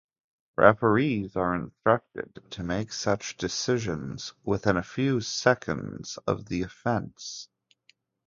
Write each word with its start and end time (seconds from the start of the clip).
Referees 0.57 1.35
are 1.35 1.53
instructed 1.53 2.41
to 2.49 2.63
make 2.63 2.91
such 2.91 3.37
decisions 3.37 4.33
"within 4.43 4.75
a 4.75 4.81
few 4.81 5.19
seconds" 5.21 6.17
of 6.25 6.45
the 6.47 6.63
offence. 6.63 7.47